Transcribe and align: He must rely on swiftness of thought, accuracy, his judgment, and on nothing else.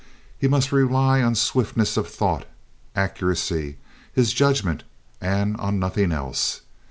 He 0.35 0.47
must 0.47 0.71
rely 0.71 1.21
on 1.21 1.35
swiftness 1.35 1.95
of 1.95 2.07
thought, 2.07 2.47
accuracy, 2.95 3.77
his 4.11 4.33
judgment, 4.33 4.81
and 5.21 5.55
on 5.57 5.77
nothing 5.77 6.11
else. 6.11 6.61